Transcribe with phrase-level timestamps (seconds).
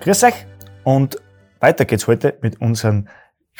[0.00, 0.46] Grüß euch
[0.82, 1.18] und
[1.60, 3.10] weiter geht's heute mit unseren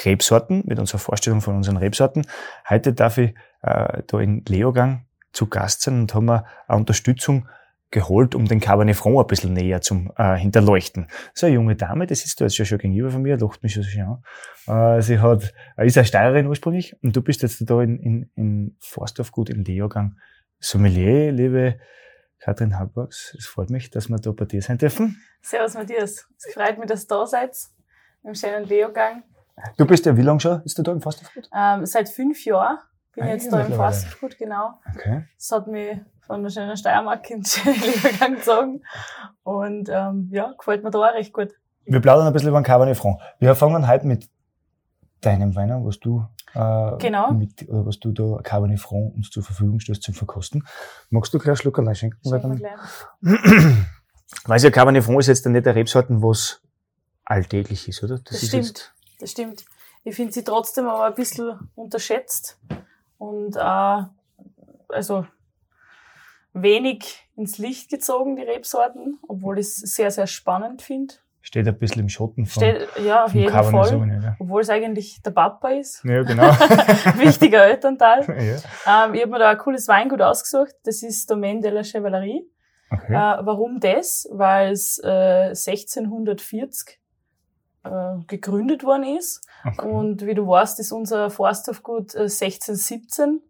[0.02, 2.26] Rebsorten, mit unserer Vorstellung von unseren Rebsorten.
[2.66, 7.46] Heute darf ich äh, da in Leogang zu Gast sein und haben wir Unterstützung
[7.90, 11.08] geholt, um den Cabernet Franc ein bisschen näher zum äh, hinterleuchten.
[11.34, 13.82] So eine junge Dame, die sitzt da jetzt schon gegenüber von mir, lacht mich schon
[13.82, 14.22] so
[14.66, 14.96] an.
[14.98, 18.30] Äh, sie hat, äh, ist eine Steirerin ursprünglich und du bist jetzt da in, in,
[18.34, 20.16] in Forstdorfgut in Leogang
[20.58, 21.78] Sommelier, liebe
[22.40, 23.34] Katrin Halbachs.
[23.38, 25.22] Es freut mich, dass wir da bei dir sein dürfen.
[25.42, 27.56] Servus Matthias, es freut mich, dass ihr da seid,
[28.24, 29.22] im schönen Leogang.
[29.77, 30.62] Du bist ja wie lange schon?
[30.64, 31.50] Ist du da im Forstdorfgut?
[31.55, 32.78] Ähm, seit fünf Jahren
[33.14, 33.72] bin ich Ah, jetzt da im.
[33.74, 34.78] Fastfood, genau.
[34.94, 35.24] Okay.
[35.36, 38.82] Das hat mich von der schönen Steiermark ins schöne Leogang gezogen.
[39.42, 41.52] Und ähm, ja, gefällt mir da auch recht gut.
[41.84, 43.20] Wir plaudern ein bisschen über den Cabernet Franc.
[43.38, 44.28] Wir fangen heute mit
[45.20, 47.32] deinem Wein an, was du, äh, Genau.
[47.32, 50.66] mit, oder was du da Cabernet Franc uns zur Verfügung stellst zum Verkosten.
[51.10, 52.18] Magst du gleich einen Schluck allein schenken?
[52.24, 52.62] Weil Schenken
[53.20, 53.86] dann.
[54.44, 56.62] Weiß ja, Cabernet Franc ist jetzt nicht der Rebsorten, was
[57.24, 58.18] alltäglich ist, oder?
[58.18, 59.64] Das ist stimmt, das stimmt.
[60.04, 62.58] Ich finde sie trotzdem aber ein bisschen unterschätzt
[63.18, 64.02] und äh,
[64.88, 65.26] also
[66.52, 71.14] wenig ins Licht gezogen, die Rebsorten, obwohl ich es sehr, sehr spannend finde.
[71.42, 73.84] Steht ein bisschen im Schatten von, Steht, ja, auf jeden Fall.
[73.84, 74.22] Sauvignon.
[74.22, 74.36] Ja.
[74.38, 76.05] Obwohl es eigentlich der Papa ist.
[76.05, 76.42] ja, genau.
[77.19, 78.22] Wichtiger Elternteil.
[78.28, 79.06] ja.
[79.06, 80.74] Ähm, ich habe mir da ein cooles Weingut ausgesucht.
[80.84, 82.47] Das ist Domaine de la Chevalerie.
[82.91, 83.14] Okay.
[83.14, 84.28] Äh, warum das?
[84.30, 86.98] Weil es äh, 1640
[87.84, 87.91] äh,
[88.27, 89.47] gegründet worden ist.
[89.64, 89.86] okay.
[89.88, 93.41] Und wie du weißt, ist unser Forsthofgut äh, 1617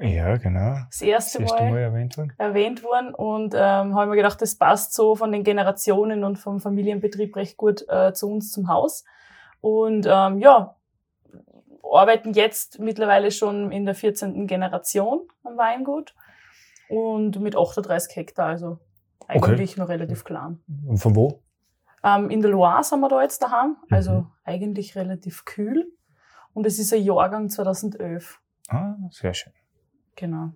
[0.00, 0.76] ja, genau.
[0.90, 2.32] das erste Das erste Mal, Mal erwähnt worden.
[2.38, 3.14] erwähnt worden.
[3.14, 7.56] Und ähm, habe mir gedacht, das passt so von den Generationen und vom Familienbetrieb recht
[7.56, 9.04] gut äh, zu uns zum Haus.
[9.60, 10.76] Und ähm, ja,
[11.82, 14.46] arbeiten jetzt mittlerweile schon in der 14.
[14.46, 16.14] Generation am Weingut
[16.88, 18.78] und mit 38 Hektar, also
[19.28, 20.60] eigentlich noch relativ klein.
[20.86, 21.42] Und von wo?
[22.04, 24.26] Ähm, in der Loire sind wir da jetzt daheim, also Mhm.
[24.44, 25.90] eigentlich relativ kühl.
[26.52, 29.52] Und es ist ein Jahrgang 2011, Ah, sehr schön.
[30.16, 30.52] Genau.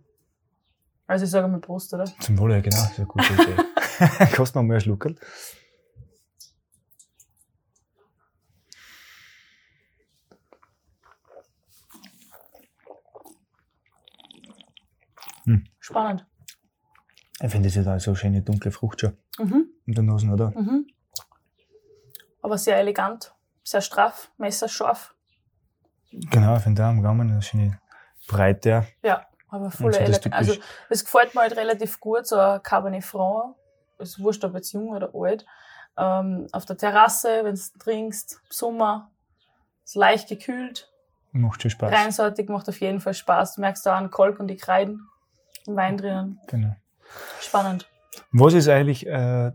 [1.06, 2.04] Also ich sage mal Prost, oder?
[2.20, 2.76] Zum Wohle, genau.
[2.82, 3.56] Ist eine gute Idee.
[4.36, 5.16] Kostet noch mal einen Schluckerl.
[15.80, 16.26] Spannend.
[17.42, 19.66] Ich finde, das ist auch so eine schöne dunkle Frucht schon Mhm.
[19.86, 20.50] in der Nase, oder?
[20.50, 20.86] Mhm.
[22.42, 23.34] Aber sehr elegant,
[23.64, 25.14] sehr straff, messerscharf.
[26.12, 27.80] Genau, ich finde auch am Gaumen eine schöne
[28.28, 28.86] Breite.
[29.02, 30.32] Ja, aber voll Und so elegant.
[30.34, 30.54] Also
[30.88, 33.54] es gefällt mir halt relativ gut, so ein Cabernet Franc,
[33.98, 35.44] ist wurscht, ob jetzt jung oder alt,
[35.98, 39.10] ähm, auf der Terrasse, wenn du trinkst, im Sommer,
[39.84, 40.90] ist leicht gekühlt,
[41.32, 41.92] Macht schon Spaß.
[41.92, 43.54] reinsortig, macht auf jeden Fall Spaß.
[43.56, 45.06] Du merkst da einen Kolk und die Kreiden
[45.66, 46.40] im Wein drinnen.
[46.48, 46.74] Genau.
[47.40, 47.86] Spannend.
[48.32, 49.52] Was ist eigentlich äh,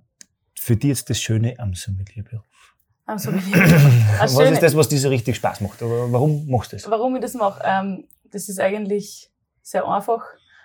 [0.58, 2.44] für dich jetzt das Schöne am Sommelierberuf?
[3.06, 3.34] Also,
[4.20, 5.82] Was Schöne- ist das, was dir so richtig Spaß macht?
[5.82, 6.90] Warum machst du das?
[6.90, 7.62] Warum ich das mache?
[7.66, 9.30] Ähm, das ist eigentlich
[9.66, 10.24] sehr einfach.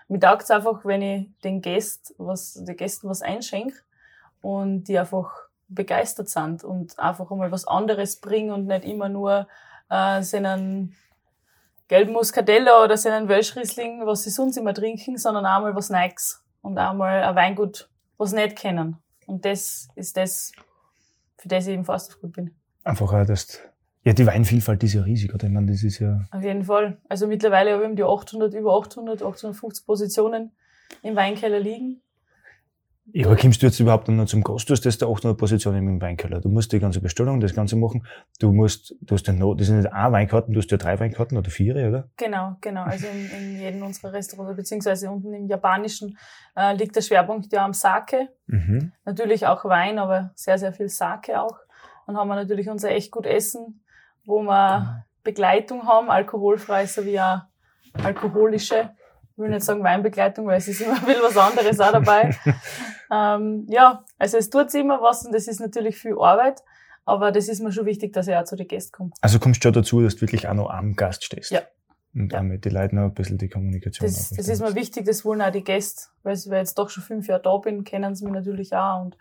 [0.09, 3.77] Mir taugt es einfach, wenn ich den Gästen was, den Gästen was einschenke
[4.43, 5.31] und die einfach
[5.69, 9.49] begeistert sind und einfach einmal was anderes bringen und nicht immer nur
[9.88, 10.97] äh, seinen
[11.88, 16.44] gelben Muscatella oder seinen Welschriesling, was sie sonst immer trinken, sondern auch mal was Neues
[16.61, 17.88] und auch mal ein Weingut,
[18.19, 18.99] was sie nicht kennen.
[19.27, 20.53] Und das ist das,
[21.38, 22.55] für das ich eben fast gut bin.
[22.84, 23.61] Einfach auch, dass
[24.03, 25.47] ja, die Weinvielfalt ist ja riesig, oder?
[25.47, 26.99] Ich meine, das ist ja, Auf jeden Fall.
[27.09, 30.53] Also mittlerweile habe ich um die 800, über 800, 850 Positionen
[31.03, 32.00] im Weinkeller liegen.
[33.12, 34.70] ja, aber kommst du jetzt überhaupt noch zum Gast?
[34.70, 36.41] Du hast da 800 Positionen im Weinkeller.
[36.41, 38.06] Du musst die ganze Bestellung, das Ganze machen.
[38.38, 40.99] Du musst, du hast ja noch, das sind nicht eine Weinkarten, du hast ja drei
[40.99, 42.08] Weinkarten oder vier, oder?
[42.17, 42.85] Genau, genau.
[42.85, 46.17] Also in, in jedem unserer Restaurants, beziehungsweise unten im Japanischen,
[46.56, 48.29] äh, liegt der Schwerpunkt ja am Sake.
[48.47, 48.93] Mhm.
[49.05, 51.58] Natürlich auch Wein, aber sehr, sehr viel Sake auch.
[52.06, 53.82] Dann haben wir natürlich unser echt gut Essen,
[54.25, 57.40] wo wir Begleitung haben, alkoholfrei sowie auch
[58.05, 58.90] alkoholische.
[59.32, 62.37] Ich will nicht sagen Weinbegleitung, weil es ist immer bisschen was anderes auch dabei.
[63.12, 66.62] ähm, ja, also es tut sich immer was und das ist natürlich viel Arbeit,
[67.05, 69.11] aber das ist mir schon wichtig, dass ich auch zu den Gästen komme.
[69.20, 71.50] Also kommst du schon dazu, dass du wirklich auch noch am Gast stehst.
[71.50, 71.61] Ja.
[72.12, 72.38] Und Ja.
[72.38, 75.40] damit die Leute noch ein bisschen die Kommunikation Das, das ist mir wichtig, das wollen
[75.43, 78.34] auch die Gäste, weil ich jetzt doch schon fünf Jahre da bin, kennen sie mich
[78.34, 79.16] natürlich auch und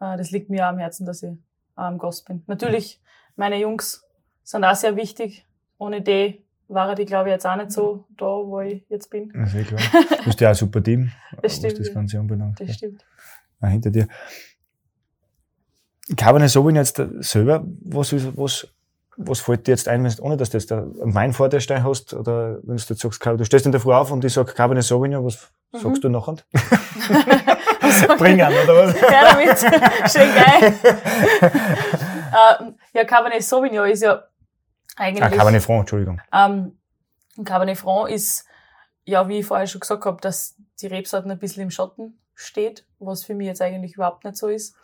[0.00, 1.30] Äh, das liegt mir auch am Herzen, dass ich
[1.76, 2.42] auch am Gast bin.
[2.48, 3.00] Natürlich,
[3.36, 4.04] meine Jungs
[4.44, 5.46] sind auch sehr wichtig.
[5.78, 9.30] Ohne die war die, glaube ich, jetzt auch nicht so da, wo ich jetzt bin.
[9.34, 9.80] Ja, sehr klar.
[10.18, 11.10] Du bist ja auch ein super Team,
[11.42, 11.94] Das stimmt, das ja.
[11.94, 12.58] Ganze anbelangt.
[12.60, 13.04] Das stimmt.
[13.60, 14.08] Ah, hinter dir.
[16.16, 18.66] Cabernet Sauvignon jetzt selber, was, ist- was,
[19.16, 21.60] was fällt dir jetzt ein, wenn du, ohne dass du jetzt einen Wein vor dir
[21.60, 24.32] stehen hast, oder wenn du jetzt sagst, du stehst in der Früh auf und ich
[24.32, 25.78] sag Cabernet Sauvignon, was Mhm.
[25.78, 26.36] sagst du nachher?
[28.18, 29.00] Bring an, oder was?
[29.00, 29.58] Ja, damit.
[30.10, 30.74] Schön geil.
[31.42, 32.64] äh,
[32.98, 34.22] ja, Cabernet Sauvignon ist ja
[34.96, 35.24] eigentlich...
[35.24, 36.20] Ah, Cabernet Franc, Entschuldigung.
[36.32, 36.78] Ähm,
[37.44, 38.46] Cabernet Franc ist,
[39.04, 42.86] ja, wie ich vorher schon gesagt habe, dass die Rebsorten ein bisschen im Schatten steht,
[42.98, 44.74] was für mich jetzt eigentlich überhaupt nicht so ist.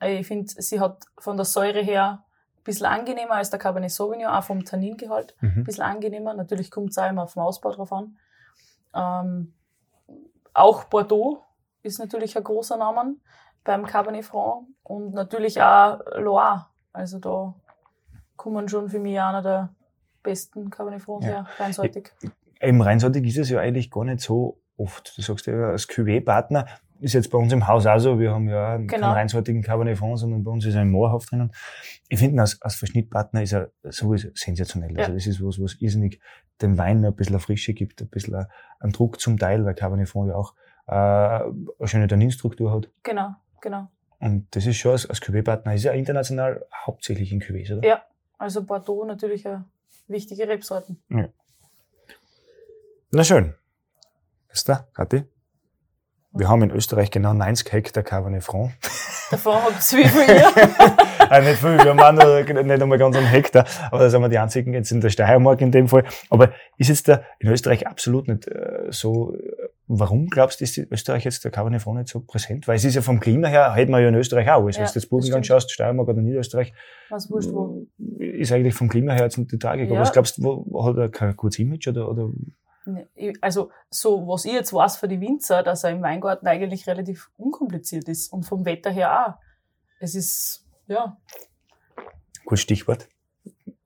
[0.00, 2.24] Äh, Ich finde, sie hat von der Säure her
[2.58, 5.64] ein bisschen angenehmer als der Cabernet Sauvignon, auch vom Tanningehalt ein Mhm.
[5.64, 6.34] bisschen angenehmer.
[6.34, 8.18] Natürlich kommt es auch immer auf den Ausbau drauf an.
[8.94, 9.54] Ähm,
[10.52, 11.42] auch Bordeaux
[11.82, 13.16] ist natürlich ein großer Name
[13.64, 16.66] beim Cabernet Franc und natürlich auch Loire.
[16.92, 17.54] Also da
[18.40, 19.68] kommen schon für mich einer der
[20.22, 21.32] besten Cabernet Francs Ja.
[21.32, 22.10] her, reinseitig.
[22.60, 25.12] Im Rheinseitig ist es ja eigentlich gar nicht so oft.
[25.16, 26.66] Du sagst ja, als Cuvée-Partner
[27.00, 28.18] ist jetzt bei uns im Haus auch so.
[28.18, 28.88] Wir haben ja Genau.
[28.88, 31.52] keinen rheinseitigen Cabernet Franc, sondern bei uns ist ein Moorhof drinnen.
[32.08, 34.90] Ich finde, als, als Verschnittpartner ist er sowieso sensationell.
[34.98, 35.14] Also Ja.
[35.14, 36.20] das ist was, was irrsinnig
[36.62, 38.48] dem Wein ein bisschen Frische gibt, ein bisschen eine-
[38.80, 40.54] einen Druck zum Teil, weil Cabernet Franc ja auch
[40.88, 41.54] äh, eine
[41.84, 42.90] schöne Tanninstruktur hat.
[43.04, 43.88] Genau, genau.
[44.18, 47.86] Und das ist schon als, als Cuvée-Partner, ist ja international hauptsächlich in Cuvées, oder?
[47.88, 48.02] Ja,
[48.40, 49.66] also Bordeaux natürlich eine
[50.08, 51.02] wichtige Rebsorten.
[53.10, 53.54] Na schön.
[54.50, 55.24] Ist da, Kathi?
[56.32, 58.72] Wir haben in Österreich genau 90 Hektar Cabernet Franc.
[59.30, 61.30] Davon habt ihr wie viel ihr?
[61.30, 64.22] äh, nicht viel, wir haben auch nur, nicht einmal ganz einen Hektar, aber da sind
[64.22, 66.04] wir die einzigen jetzt in der Steiermark in dem Fall.
[66.30, 70.78] Aber ist jetzt da in Österreich absolut nicht äh, so, äh, warum glaubst du, ist
[70.78, 72.68] Österreich jetzt der Cabernet nicht so präsent?
[72.68, 74.64] Weil es ist ja vom Klima her, hätten wir ja in Österreich auch.
[74.64, 76.72] Also Ja, wenn du jetzt Burgenland schaust, Steiermark oder Niederösterreich,
[77.08, 77.86] Was wurscht wo.
[78.18, 79.86] ist eigentlich vom Klima her jetzt nicht die Tragik.
[79.86, 80.00] Aber Ja.
[80.02, 82.30] was glaubst du, hat er kein gutes Image oder, oder
[83.14, 86.86] ich- Also, so, was ich jetzt weiß für die Winzer, dass er im Weingarten eigentlich
[86.86, 89.34] relativ unkompliziert ist und vom Wetter her auch.
[90.00, 91.16] Es ist, ja,
[92.46, 93.08] Gutes Stichwort.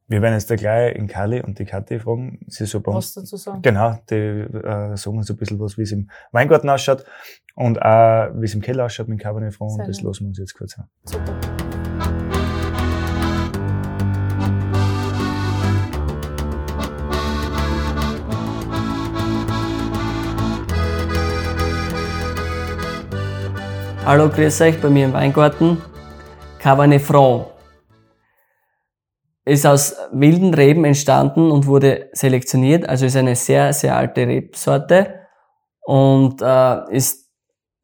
[0.06, 2.39] Wir werden jetzt da gleich in Kali und die Kathi fragen.
[2.47, 3.17] Sie ist so bei uns.
[3.17, 3.62] was dazu sagen.
[3.62, 7.06] Genau, die äh, sagen uns ein bisschen was, wie es im Weingarten ausschaut
[7.55, 9.79] und auch wie es im Keller ausschaut mit dem Cabernet Franc.
[9.79, 10.89] Und das lassen wir uns jetzt kurz an.
[11.05, 11.33] Super.
[24.05, 25.79] Hallo, grüß euch bei mir im Weingarten.
[26.59, 27.54] Cabernet Franc.
[29.46, 35.20] Ist aus wilden Reben entstanden und wurde selektioniert, also ist eine sehr, sehr alte Rebsorte
[35.82, 37.31] und äh, ist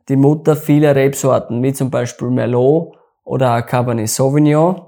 [0.08, 4.80] die Mutter vieler Rebsorten, wie zum Beispiel Merlot oder Cabernet Sauvignon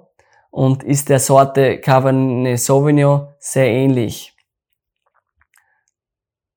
[0.50, 4.34] und ist der Sorte Cabernet Sauvignon sehr ähnlich.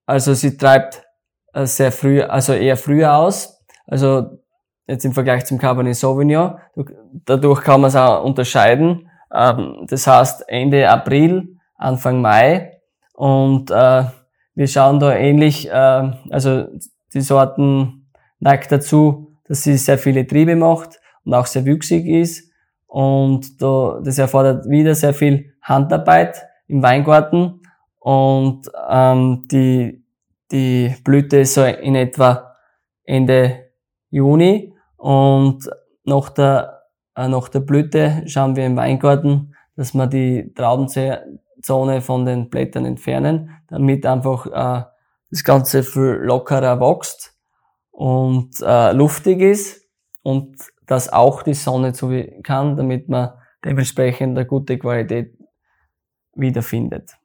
[0.06, 1.04] Also sie treibt
[1.52, 4.38] äh, sehr früh, also eher früher aus, also
[4.86, 6.58] jetzt im Vergleich zum Cabernet Sauvignon.
[6.74, 6.84] Du-
[7.26, 9.05] Dadurch kann man es auch unterscheiden.
[9.36, 12.80] Ähm, Das heißt Ende April, Anfang Mai.
[13.14, 14.04] Und äh,
[14.54, 16.66] wir schauen da ähnlich, äh, also
[17.12, 18.08] die Sorten
[18.40, 22.50] neigt dazu, dass sie sehr viele Triebe macht und auch sehr wüchsig ist.
[22.86, 27.60] Und da, das erfordert wieder sehr viel Handarbeit im Weingarten.
[27.98, 30.04] Und ähm, die,
[30.50, 32.54] die Blüte ist so in etwa
[33.04, 33.66] Ende
[34.10, 35.68] Juni und
[36.04, 36.75] nach der,
[37.16, 43.50] nach der Blüte schauen wir im Weingarten, dass wir die Traubenzone von den Blättern entfernen,
[43.68, 44.84] damit einfach äh,
[45.30, 47.34] das Ganze viel lockerer wächst
[47.90, 49.82] und äh, luftig ist
[50.22, 50.56] und
[50.86, 52.10] dass auch die Sonne zu
[52.42, 53.30] kann, damit man
[53.64, 55.36] dementsprechend eine gute Qualität
[56.34, 57.16] wiederfindet.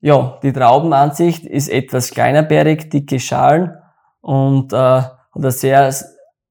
[0.00, 3.76] Ja, die Traubenansicht ist etwas kleinerbärig, dicke Schalen
[4.20, 5.92] und äh, hat eine sehr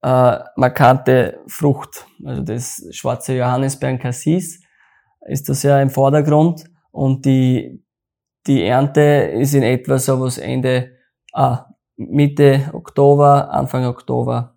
[0.06, 2.06] äh, markante Frucht.
[2.24, 4.62] Also das schwarze Johannisbeeren Cassis
[5.26, 7.84] ist da sehr im Vordergrund und die,
[8.46, 10.92] die Ernte ist in etwa so was Ende,
[11.32, 14.54] ah, Mitte Oktober, Anfang Oktober.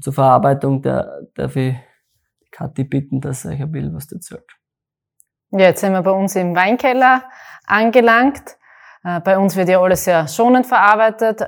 [0.00, 1.76] Zur Verarbeitung der, darf ich
[2.50, 4.56] Kathi bitten, dass er euch ein bisschen was dazu sagt.
[5.50, 7.24] Ja, jetzt sind wir bei uns im Weinkeller
[7.66, 8.56] angelangt.
[9.04, 11.42] Äh, Bei uns wird ja alles sehr schonend verarbeitet.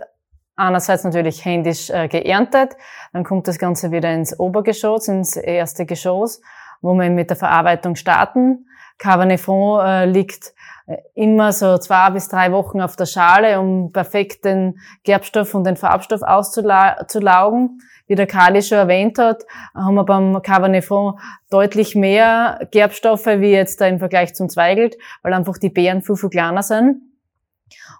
[0.62, 2.76] Einerseits natürlich händisch äh, geerntet,
[3.12, 6.40] dann kommt das Ganze wieder ins Obergeschoss, ins erste Geschoss,
[6.80, 8.66] wo wir mit der Verarbeitung starten.
[8.96, 10.54] Cabernet Franc äh, liegt
[10.86, 15.64] äh, immer so zwei bis drei Wochen auf der Schale, um perfekt den Gerbstoff und
[15.64, 17.80] den Farbstoff auszulaugen.
[18.06, 21.18] Wie der Kali schon erwähnt hat, haben wir beim Cabernet Franc
[21.50, 26.14] deutlich mehr Gerbstoffe wie jetzt da im Vergleich zum Zweigelt, weil einfach die Beeren viel,
[26.14, 27.11] viel kleiner sind.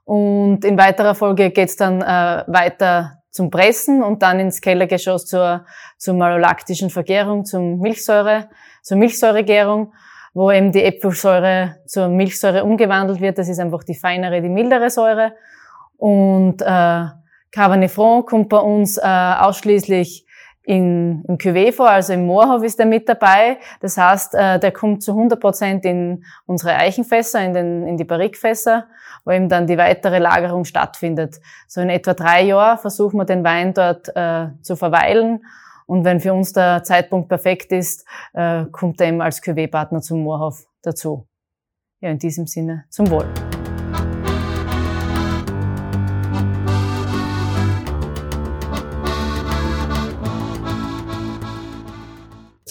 [0.05, 5.65] Und in weiterer Folge geht's dann äh, weiter zum Pressen und dann ins Kellergeschoss zur,
[5.97, 8.51] zur malolaktischen Vergärung, zum Milchsäure,
[8.83, 9.93] zur Milchsäuregärung,
[10.35, 13.39] wo eben die Äpfelsäure zur Milchsäure umgewandelt wird.
[13.39, 15.33] Das ist einfach die feinere, die mildere Säure.
[15.97, 17.05] Und äh,
[17.53, 20.27] Cabernet Franc kommt bei uns äh, ausschließlich
[20.65, 23.59] in, im Cuvée also im Moorhof ist er mit dabei.
[23.81, 28.05] Das heißt, äh, der kommt zu 100 Prozent in unsere Eichenfässer, in, den, in die
[28.05, 28.87] Barrikfässer,
[29.25, 31.41] wo eben dann die weitere Lagerung stattfindet.
[31.67, 35.45] So in etwa drei Jahren versuchen wir den Wein dort äh, zu verweilen.
[35.87, 40.23] Und wenn für uns der Zeitpunkt perfekt ist, äh, kommt er eben als Cuvée-Partner zum
[40.23, 41.27] Moorhof dazu.
[42.01, 43.27] Ja, in diesem Sinne, zum Wohl.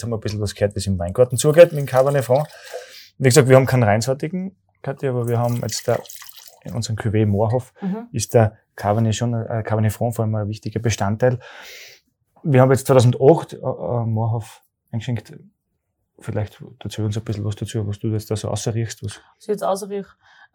[0.02, 2.24] Jetzt haben wir ein bisschen was gehört, wie es im Weingarten zugeht mit dem Cabernet
[2.24, 2.48] Franc.
[3.18, 5.96] Wie gesagt, wir haben keinen reinsortigen, Katja, aber wir haben jetzt da
[6.64, 8.08] in unserem Cuvée Moorhof Mhm.
[8.10, 11.38] ist der Cabernet schon, äh, Cabernet Franc vor allem ein wichtiger Bestandteil.
[12.42, 15.34] Wir haben jetzt 2008 äh, äh, Moorhof eingeschenkt.
[16.18, 19.04] Vielleicht dazu uns ein bisschen was dazu, was du jetzt da so außerriechst.
[19.04, 19.20] Was.
[19.38, 20.06] Ist jetzt ausriech.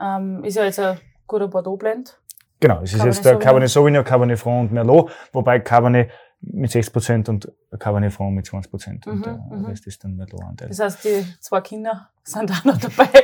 [0.01, 2.19] Ähm, ist ja jetzt ein guter Bordeaux-Blend.
[2.59, 3.39] Genau, es ist Cabernet jetzt der Sauvignon.
[3.47, 9.07] Cabernet Sauvignon, Cabernet Franc und Merlot, wobei Cabernet mit 6% und Cabernet Franc mit 20%
[9.07, 9.65] und Mhm, der mhm.
[9.65, 10.69] Rest ist dann Merlot-Anteil.
[10.69, 13.09] Das heißt, die zwei Kinder sind auch noch dabei.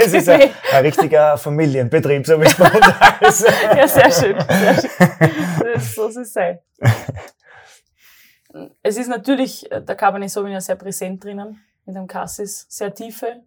[0.00, 3.46] Es ist ein, ein richtiger Familienbetrieb, so wie es bei uns heißt.
[3.76, 4.40] ja, sehr schön.
[4.40, 5.70] Sehr schön.
[5.74, 6.58] Das, so soll es sein.
[8.82, 12.66] Es ist natürlich äh, der Cabernet Sauvignon sehr präsent drinnen mit dem Cassis.
[12.68, 13.42] Sehr tiefe,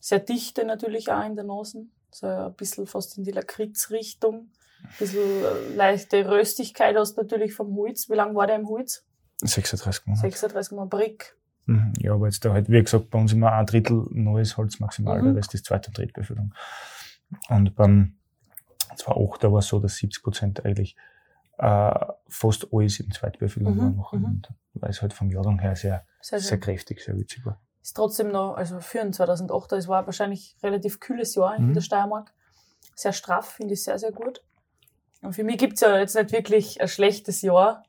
[0.00, 1.92] sehr dichte natürlich auch in der Nosen.
[2.10, 4.50] So ein bisschen fast in die Lakritzrichtung.
[4.82, 8.08] Ein bisschen äh, leichte Röstigkeit hast natürlich vom Holz.
[8.08, 9.04] Wie lange war der im Holz?
[9.42, 10.22] 36 Monate.
[10.30, 11.36] 36 Mal Brick.
[11.66, 11.92] Mhm.
[11.98, 15.20] Ja, aber jetzt da halt, wie gesagt, bei uns immer ein Drittel neues Holz maximal,
[15.20, 15.26] Mhm.
[15.26, 16.54] der Rest ist Zweit- und Drittbefüllung.
[17.48, 18.16] Und beim
[18.96, 20.96] 2.8er war es so, dass 70 Prozent eigentlich
[21.58, 21.94] äh,
[22.28, 24.12] fast alles in Zweitbefüllung Mhm, war noch.
[24.14, 24.42] mhm.
[24.74, 27.60] Weil es halt vom Jahrgang her sehr, Sehr sehr kräftig, sehr witzig war.
[27.82, 31.74] Ist trotzdem noch, also für ein 2008er, es war wahrscheinlich relativ kühles Jahr in Mhm.
[31.74, 32.32] der Steiermark.
[32.94, 34.42] Sehr straff, finde ich sehr, sehr gut.
[35.22, 37.84] Und für mich gibt's ja jetzt nicht wirklich ein schlechtes Jahr.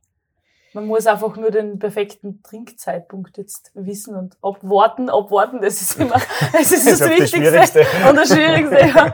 [0.73, 6.13] Man muss einfach nur den perfekten Trinkzeitpunkt jetzt wissen und abwarten, abwarten, das ist immer,
[6.53, 7.37] das ist das, Das das Wichtigste.
[7.37, 7.85] Schwierigste.
[8.09, 9.13] Und das Schwierigste, ja,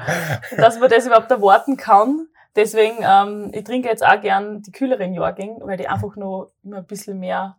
[0.58, 2.28] dass man das überhaupt erwarten kann.
[2.56, 6.78] Deswegen, ähm, ich trinke jetzt auch gern die kühleren Jahrgänge, weil die einfach noch immer
[6.78, 7.58] ein bisschen mehr,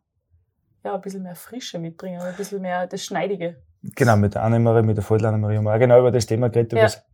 [0.85, 3.63] ja, ein bisschen mehr Frische mitbringen, ein bisschen mehr das Schneidige.
[3.83, 6.73] Genau, mit der Annemarie, mit der Voll-Annemarie haben wir auch genau über das Thema geredet,
[6.73, 6.87] über Ja.
[6.87, 7.05] das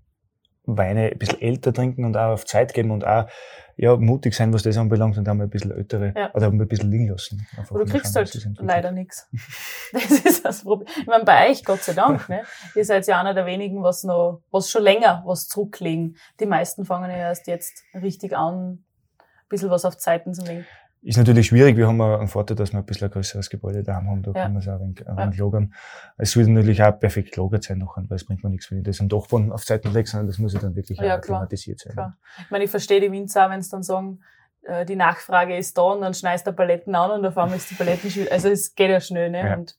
[0.67, 3.29] Weine ein bisschen älter trinken und auch auf Zeit geben und auch
[3.77, 6.33] ja, mutig sein, was das anbelangt und auch mal ein bisschen ältere Ja.
[6.33, 7.45] oder ein bisschen liegen lassen.
[7.69, 9.29] Aber du kriegst halt leider nichts.
[9.93, 10.89] Das ist das Problem.
[11.01, 12.43] Ich meine, bei euch, Gott sei Dank, ne?
[12.75, 16.17] Ihr seid ja einer der wenigen, was noch, was schon länger was zurücklegen.
[16.41, 18.85] Die meisten fangen ja erst jetzt richtig an,
[19.19, 20.67] ein bisschen was auf Zeiten zu legen.
[21.07, 21.77] Ist natürlich schwierig.
[21.77, 24.23] Wir haben einen Vorteil, dass wir ein bisschen ein größeres Gebäude da haben.
[24.23, 24.43] Da Ja.
[24.45, 25.45] kann man es auch ein wenig, ein Ja.
[25.45, 25.75] lagern.
[26.17, 28.85] Es sollte natürlich auch perfekt gelagert sein nachher, weil es bringt mir nichts, wenn ich
[28.85, 31.93] das am Dachboden auf Zeiten lege, sondern das muss ja dann wirklich Ja, klimatisiert sein.
[31.93, 32.17] Klar.
[32.41, 34.21] Ich meine, ich verstehe die Winzer auch, wenn sie dann sagen,
[34.63, 37.71] äh, die Nachfrage ist da und dann schneist du Paletten an und auf einmal ist
[37.71, 38.33] die Paletten schwierig.
[38.33, 39.41] Also es geht ja schnell, ne?
[39.47, 39.55] Ja.
[39.57, 39.77] Und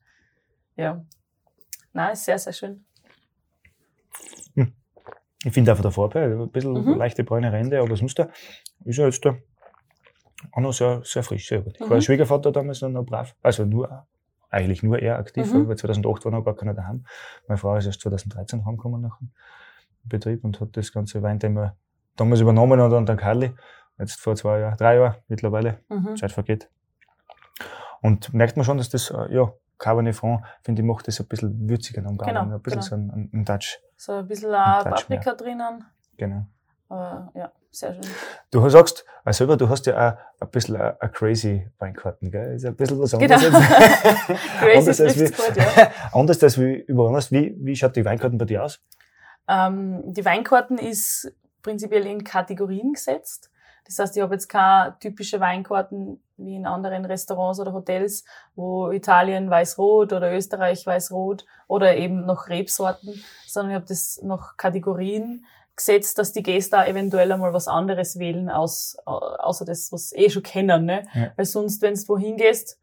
[0.76, 1.06] ja.
[1.92, 2.86] Nein, ist sehr, sehr schön.
[5.44, 6.98] Ich finde auch von der Farbe ein bisschen Mhm.
[6.98, 8.30] leichte braune Ränder, aber sonst da
[8.84, 9.36] ist er jetzt da
[10.52, 11.74] auch noch sehr, sehr frisch, sehr gut.
[11.76, 11.94] Ich war Mhm.
[11.94, 14.06] als Schwiegervater damals noch, noch brav, also nur,
[14.50, 15.68] eigentlich nur er aktiv, Mhm.
[15.68, 17.06] weil 2008 war noch gar keiner daheim.
[17.48, 19.32] Meine Frau ist erst 2013 heimgekommen nach dem
[20.04, 21.76] Betrieb und hat das ganze Weinthema
[22.16, 23.52] damals übernommen und dann der Karli,
[23.98, 26.16] jetzt vor zwei Jahren, drei Jahren mittlerweile, Mhm.
[26.16, 26.70] Zeit vergeht.
[28.02, 31.28] Und merkt man schon, dass das, äh, ja, Cabernet Franc, finde ich, macht das ein
[31.28, 32.90] bisschen würziger am Gaumen, Genau, ein bisschen genau.
[32.90, 34.82] so ein, ein, ein Touch, So ein bisschen mehr.
[34.84, 35.84] Paprika drinnen.
[36.18, 36.46] genau.
[36.90, 38.04] Aber ja, sehr schön.
[38.52, 39.96] Du sagst, also selber, du hast ja
[40.40, 42.56] auch ein bisschen ein, crazy Weinkarten, gell?
[42.56, 43.44] Ist ein bisschen was anderes.
[43.44, 43.58] Genau.
[44.78, 45.92] anders, als wie, gut, ja.
[46.14, 47.32] anders als wie überall anders.
[47.32, 48.80] Wie, wie schaut die Weinkarten bei dir aus?
[49.48, 53.52] Ähm, die Weinkarten ist prinzipiell in Kategorien gesetzt.
[53.86, 58.26] Das heißt, ich habe jetzt keine typische Weinkarten wie in anderen Restaurants oder Hotels,
[58.56, 64.58] wo Italien weiß-rot oder Österreich weiß-rot oder eben noch Rebsorten, sondern ich habe das nach
[64.58, 69.92] Kategorien gesetzt, dass die Gäste auch eventuell einmal was anderes wählen, aus, au- außer das,
[69.92, 70.86] was sie eh schon kennen.
[70.86, 71.06] Ne?
[71.14, 71.32] Ja.
[71.36, 72.80] Weil sonst, wenn du wohin gehst,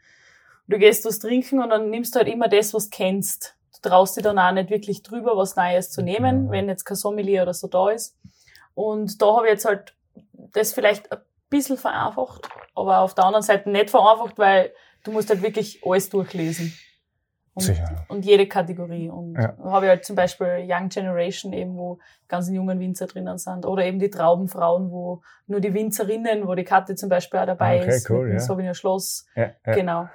[0.68, 3.56] du gehst was trinken und dann nimmst du halt immer das, was du kennst.
[3.82, 6.50] du traust dich dann auch nicht wirklich drüber, was Neues zu nehmen, Ja.
[6.52, 8.16] wenn jetzt kein Sommelier oder so da ist.
[8.74, 9.94] Und da habe ich jetzt halt
[10.52, 11.18] das vielleicht ein
[11.50, 14.72] bisschen vereinfacht, aber auf der anderen Seite nicht vereinfacht, weil
[15.04, 16.72] du musst halt wirklich alles durchlesen.
[17.54, 18.06] Und, Sicher.
[18.08, 19.10] und jede Kategorie.
[19.10, 19.48] Und Ja.
[19.48, 23.36] da habe ich halt zum Beispiel Young Generation eben, wo die ganzen jungen Winzer drinnen
[23.36, 23.66] sind.
[23.66, 27.80] Oder eben die Traubenfrauen, wo nur die Winzerinnen, wo die Karte zum Beispiel auch dabei
[27.82, 28.08] Okay, ist.
[28.08, 28.38] cool, mit ja.
[28.40, 29.26] Sauvignon Schloss.
[29.36, 29.72] Ja, ja.
[29.74, 30.08] Genau.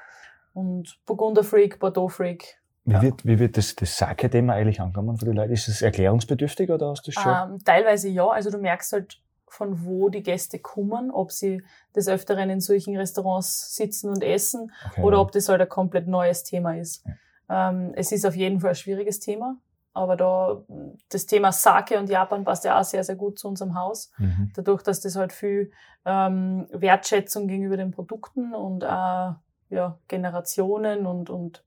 [0.53, 2.57] Und Burgunder Freak, Bordeaux Freak.
[2.85, 5.51] Wie wird, wie wird das, das Sake-Thema eigentlich angenommen von den Leuten?
[5.53, 7.51] Ist es erklärungsbedürftig oder hast du das schon?
[7.53, 11.63] Ähm, teilweise ja, also du merkst halt, von wo die Gäste kommen, ob sie
[11.95, 15.03] des Öfteren in solchen Restaurants sitzen und essen Okay.
[15.03, 17.05] oder ob das halt ein komplett neues Thema ist.
[17.49, 19.57] Ähm, es ist auf jeden Fall ein schwieriges Thema,
[19.93, 20.63] aber da
[21.09, 24.11] das Thema Sake und Japan passt ja auch sehr, sehr gut zu unserem Haus.
[24.17, 24.51] Mhm.
[24.55, 25.71] Dadurch, dass das halt viel
[26.05, 29.35] ähm, Wertschätzung gegenüber den Produkten und auch
[29.69, 31.63] ja, Generationen und, und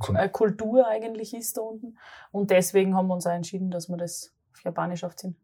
[0.00, 1.98] Also, äh, Kultur eigentlich ist da unten.
[2.32, 5.36] Und deswegen haben wir uns auch entschieden, dass wir das auf Japanisch aufziehen.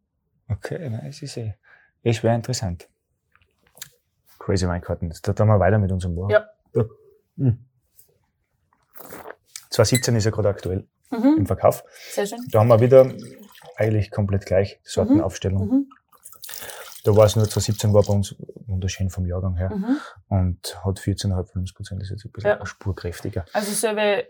[0.48, 1.54] Okay, nein, es ist eh,
[2.02, 2.88] eh schwer interessant.
[4.38, 5.12] Crazy Weinkarten.
[5.22, 6.30] Da tun wir weiter mit unserem Buch.
[6.30, 6.46] Ja.
[7.36, 7.64] Mhm.
[9.74, 11.34] 2017 ist ja gerade aktuell Mhm.
[11.38, 11.84] im Verkauf.
[12.12, 12.38] Sehr schön.
[12.50, 13.12] Da haben wir wieder
[13.76, 15.68] eigentlich komplett gleich Sortenaufstellung.
[15.68, 15.88] Mhm.
[17.04, 18.34] Da war es nur 2017 war bei uns
[18.66, 19.98] wunderschön vom Jahrgang her Mhm.
[20.28, 22.64] und hat 14,5 Volumensprozent, das ist jetzt ein bisschen Ja.
[22.66, 23.44] spurkräftiger.
[23.52, 24.26] Also selbe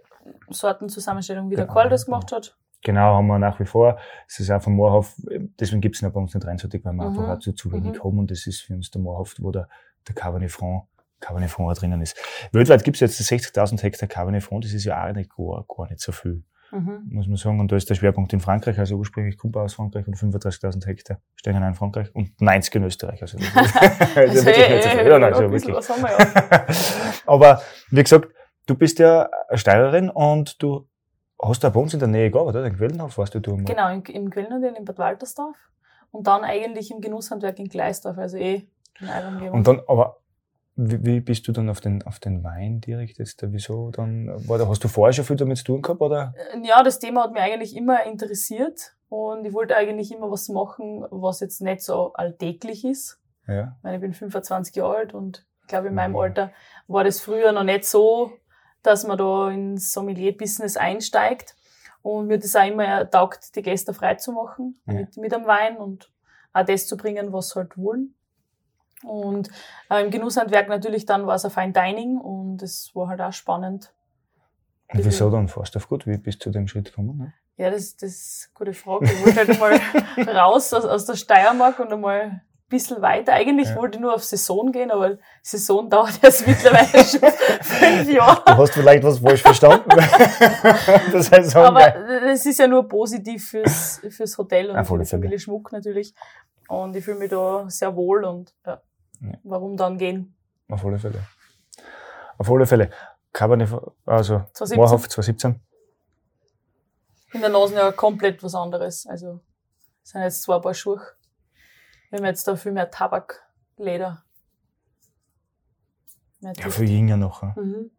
[0.50, 2.18] Sortenzusammenstellung, wie der Karl das genau.
[2.18, 2.56] gemacht hat.
[2.82, 3.98] Genau, haben wir nach wie vor.
[4.28, 5.14] Es ist auch vom Moorhof,
[5.58, 7.18] deswegen gibt es ihn auch bei uns nicht reinsortig, weil wir Mhm.
[7.18, 8.04] einfach auch zu, zu wenig Mhm.
[8.04, 9.68] haben und das ist für uns der Moorhof, wo der,
[10.08, 10.84] der Cabernet Franc,
[11.20, 12.16] Cabernet Franc drinnen ist.
[12.52, 15.88] Weltweit gibt es jetzt 60.000 Hektar Cabernet Franc, das ist ja auch nicht gar, gar
[15.88, 17.02] nicht so viel, Mhm.
[17.10, 17.60] muss man sagen.
[17.60, 21.18] Und da ist der Schwerpunkt in Frankreich, also ursprünglich er aus Frankreich und 35.000 Hektar
[21.36, 23.22] stehen in Frankreich und 90 in Österreich.
[23.22, 23.76] Also, das ist,
[24.16, 25.06] also wirklich nicht so viel.
[25.06, 25.74] Ja, nein, also wirklich.
[26.02, 26.66] wir.
[27.26, 28.28] Aber wie gesagt,
[28.66, 30.88] du bist ja Steirerin und du
[31.40, 32.68] hast da bei uns in der Nähe gearbeitet, oder?
[32.68, 33.64] In Quellenhof warst du da mal.
[33.64, 35.56] Genau, im, im Quellnudel in Bad Waltersdorf.
[36.10, 38.66] Und dann eigentlich im Genusshandwerk in Gleisdorf, also eh
[39.00, 39.58] in Umgebung.
[39.58, 40.18] Und dann, aber
[40.76, 43.42] wie, wie bist du dann auf den, auf den Wein direkt jetzt?
[43.42, 43.52] da?
[43.52, 44.28] Wieso dann?
[44.48, 46.34] War da, hast du vorher schon viel damit zu tun gehabt, oder?
[46.52, 50.48] Äh, Ja, das Thema hat mich eigentlich immer interessiert und ich wollte eigentlich immer was
[50.48, 53.20] machen, was jetzt nicht so alltäglich ist.
[53.46, 53.74] Ja.
[53.78, 56.16] Ich, meine, ich bin 25 Jahre alt und ich glaube, in meinem Mhm.
[56.18, 56.50] Alter
[56.88, 58.32] war das früher noch nicht so,
[58.82, 61.54] dass man da ins Sommelier-Business einsteigt.
[62.02, 64.92] Und mir das auch immer taugt, die Gäste frei zu machen Ja.
[64.92, 66.12] mit, mit am Wein und
[66.52, 68.14] auch das zu bringen, was sie halt wollen.
[69.04, 69.48] Und
[69.90, 73.32] äh, im Genusshandwerk natürlich dann war es ein Fine Dining und es war halt auch
[73.32, 73.92] spannend.
[74.92, 76.06] Und wieso dann fast auf gut?
[76.06, 77.16] Wie bist du zu dem Schritt gekommen?
[77.18, 77.32] Ne?
[77.56, 79.06] Ja, das, das ist eine gute Frage.
[79.06, 79.80] Ich wollte halt einmal
[80.36, 83.32] raus aus, aus der Steiermark und einmal ein bisschen weiter.
[83.32, 83.76] Eigentlich Ja.
[83.76, 87.20] wollte ich nur auf Saison gehen, aber Saison dauert jetzt mittlerweile schon
[87.62, 88.42] fünf Jahre.
[88.44, 89.88] Du hast vielleicht was falsch verstanden.
[91.12, 95.04] das heißt, Aber das ist ja nur positiv fürs, fürs Hotel und Auf für die.
[95.04, 96.14] Familie Schmuck natürlich.
[96.68, 98.80] Und ich fühle mich da sehr wohl und ja,
[99.20, 99.38] Ja.
[99.42, 100.34] warum dann gehen?
[100.68, 101.22] auf alle Fälle.
[102.38, 102.90] Auf alle Fälle.
[103.32, 103.70] Cabernet,
[104.06, 104.76] also 2017.
[104.76, 105.60] Moorhof 2017.
[107.32, 109.06] In der Nase ja komplett was anderes.
[109.06, 109.40] Also
[110.02, 111.00] es sind jetzt zwei Paar Schuhe.
[112.10, 113.42] Wir haben jetzt da viel mehr Tabak,
[113.76, 114.24] Leder.
[116.40, 117.42] Mehr Ja, viel jünger noch.
[117.42, 117.90] Mhm.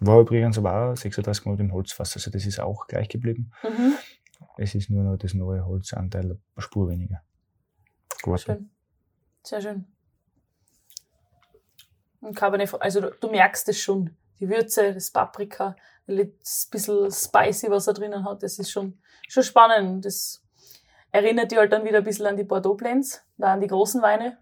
[0.00, 3.50] War übrigens aber auch 36 Monate im Holzfass, also das ist auch gleich geblieben.
[3.62, 3.94] Mhm.
[4.58, 7.22] Es ist nur noch das neue Holzanteil eine Spur weniger.
[8.22, 8.40] Gut.
[8.40, 8.70] Schön.
[9.46, 9.84] Sehr schön.
[12.20, 14.10] Und Cabernet, also du, merkst es schon.
[14.40, 15.76] Die Würze, das Paprika,
[16.08, 20.04] das bisschen spicy, was er drinnen hat, das ist schon, schon spannend.
[20.04, 20.42] Das
[21.12, 24.02] erinnert dich halt dann wieder ein bisschen an die Bordeaux Blends, da an die großen
[24.02, 24.36] Weine.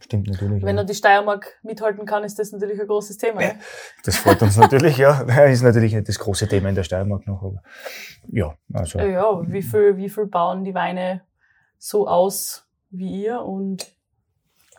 [0.00, 0.64] Stimmt natürlich.
[0.64, 0.82] Wenn ja.
[0.82, 3.42] er die Steiermark mithalten kann, ist das natürlich ein großes Thema.
[3.42, 3.60] Ne?
[4.04, 5.20] Das freut uns natürlich, ja.
[5.44, 7.62] Ist natürlich nicht das große Thema in der Steiermark noch, aber
[8.26, 8.98] ja, also.
[8.98, 11.22] Ja, wie viel, wie viel bauen die Weine
[11.78, 13.86] so aus wie ihr und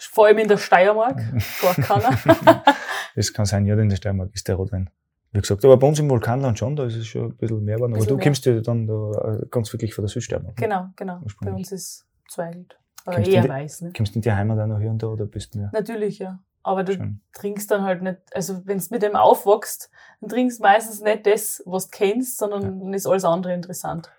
[0.06, 1.18] vor allem in der Steiermark,
[1.62, 2.64] gar keiner.
[3.16, 4.90] Das kann sein, ja, in der Steiermark ist der Rotwein.
[5.34, 7.76] Wie gesagt, aber bei uns im Vulkanland schon, da ist es schon ein bisschen mehr
[7.76, 7.94] geworden.
[7.96, 8.24] Aber du mehr.
[8.24, 10.56] kommst ja dann da äh, ganz wirklich von der Südsteiermark.
[10.56, 11.22] genau, genau.
[11.42, 12.76] Bei uns ist Zweigelt.
[13.06, 13.94] Oder Kommst eher die- weiß, ne?
[13.96, 16.20] Kommst du in die Heimat auch noch hier und da oder bist du mehr Natürlich,
[16.20, 16.40] ja.
[16.64, 17.20] Aber du schon?
[17.34, 21.26] trinkst dann halt nicht, also wenn du mit dem aufwachst, dann trinkst du meistens nicht
[21.28, 22.70] das, was du kennst, sondern Ja.
[22.70, 24.10] dann ist alles andere interessant.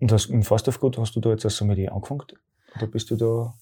[0.00, 2.22] Und hast, im Fastaufgut hast du da jetzt als Sommelier angefangen?
[2.76, 3.52] Oder bist du da?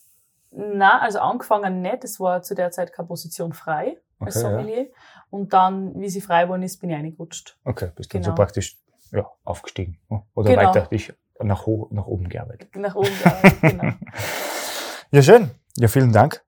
[0.51, 4.51] Na, also angefangen nicht, es war zu der Zeit keine Position frei als Okay, ja.
[4.51, 4.87] Sommelier.
[5.31, 7.59] Und dann, wie sie frei geworden ist, bin ich reingerutscht.
[7.65, 8.33] Okay, bist dann Genau.
[8.33, 8.79] so praktisch
[9.13, 9.99] ja, aufgestiegen.
[10.35, 10.69] Oder Genau.
[10.69, 12.75] weiter dich nach, ho nach oben gearbeitet.
[12.77, 13.93] Nach oben, ja, genau.
[15.13, 15.51] Ja, schön.
[15.77, 16.43] Ja, vielen Dank,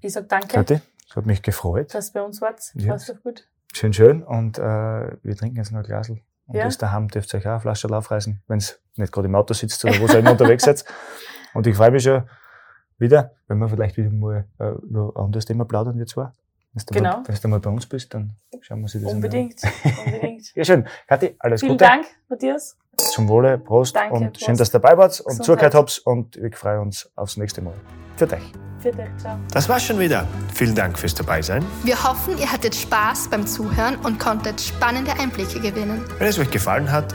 [0.00, 0.80] Ich sag danke, Kathi.
[1.08, 1.94] Es hat mich gefreut.
[1.94, 2.60] dass bei uns wart.
[2.74, 2.90] Ja.
[2.92, 3.46] Warst du gut?
[3.72, 4.22] schön, schön.
[4.22, 6.10] Und äh, wir trinken jetzt noch ein Glas.
[6.10, 6.20] Und
[6.52, 6.64] Ja.
[6.64, 9.54] das daheim dürft ihr euch auch eine Flasche aufreißen, wenn es nicht gerade im Auto
[9.54, 10.84] sitzt oder wo ihr immer unterwegs seid.
[11.54, 12.28] Und ich freue mich schon
[12.98, 16.30] wieder, wenn wir vielleicht wieder mal äh, über ein anderes Thema plaudern, wir zwei.
[16.72, 17.10] Wenn du Genau.
[17.18, 19.60] mal, wenn du mal bei uns bist, dann schauen wir uns das Unbedingt,
[20.06, 20.52] unbedingt.
[20.56, 20.86] Ja, schön.
[21.06, 21.84] Kathi, alles Vielen Gute.
[21.84, 22.76] Dank, Matthias.
[22.96, 24.44] Zum Wohle, Prost Danke, und Prost.
[24.44, 27.74] schön, dass ihr dabei wart und zugehört habt und wir freuen uns aufs nächste Mal.
[28.16, 28.52] Für euch.
[28.78, 29.36] Für dich, ciao.
[29.52, 30.26] Das war's schon wieder.
[30.52, 31.64] Vielen Dank fürs Dabeisein.
[31.84, 36.04] Wir hoffen, ihr hattet Spaß beim Zuhören und konntet spannende Einblicke gewinnen.
[36.18, 37.14] Wenn es euch gefallen hat,